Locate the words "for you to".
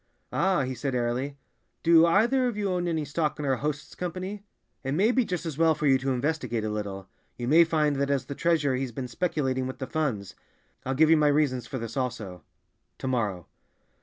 5.75-6.09